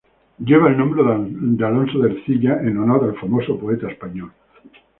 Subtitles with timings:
[0.39, 4.31] Lleva el nombre de Alonso de Ercilla en honor al famoso poeta español.